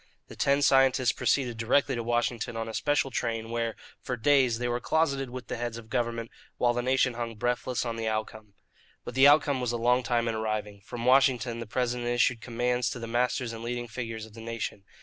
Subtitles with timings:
[0.29, 4.67] The ten scientists proceeded directly to Washington on a special train, where, for days, they
[4.67, 8.55] were closeted with the heads of government, while the nation hung breathless on the outcome.
[9.05, 10.81] But the outcome was a long time in arriving.
[10.81, 14.85] From Washington the President issued commands to the masters and leading figures of the nation.